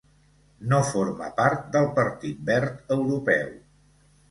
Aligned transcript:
No 0.71 0.79
forma 0.87 1.27
part 1.41 1.69
del 1.77 1.91
Partit 2.01 2.41
Verd 2.51 2.97
Europeu. 2.99 3.55